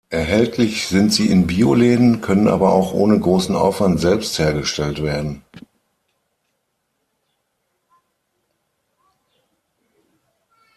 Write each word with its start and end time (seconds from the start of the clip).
Erhältlich 0.09 0.87
sind 0.87 1.13
sie 1.13 1.27
in 1.27 1.45
Bioläden, 1.45 2.21
können 2.21 2.47
aber 2.47 2.73
auch 2.73 2.91
ohne 2.93 3.19
großen 3.19 3.55
Aufwand 3.55 3.99
selbst 3.99 4.39
hergestellt 4.39 5.03
werden. 5.03 5.43